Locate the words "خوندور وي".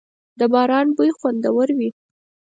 1.17-1.89